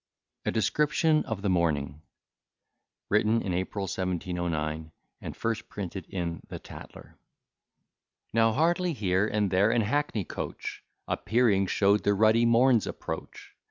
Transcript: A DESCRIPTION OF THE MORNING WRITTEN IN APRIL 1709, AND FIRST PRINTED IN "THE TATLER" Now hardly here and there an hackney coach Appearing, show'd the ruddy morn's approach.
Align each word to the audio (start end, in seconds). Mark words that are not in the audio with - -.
A 0.45 0.51
DESCRIPTION 0.51 1.25
OF 1.25 1.43
THE 1.43 1.49
MORNING 1.49 2.01
WRITTEN 3.09 3.43
IN 3.43 3.53
APRIL 3.53 3.83
1709, 3.83 4.91
AND 5.21 5.37
FIRST 5.37 5.69
PRINTED 5.69 6.07
IN 6.09 6.41
"THE 6.47 6.57
TATLER" 6.57 7.19
Now 8.33 8.51
hardly 8.51 8.93
here 8.93 9.27
and 9.27 9.51
there 9.51 9.69
an 9.69 9.83
hackney 9.83 10.23
coach 10.23 10.83
Appearing, 11.07 11.67
show'd 11.67 12.03
the 12.03 12.15
ruddy 12.15 12.47
morn's 12.47 12.87
approach. 12.87 13.53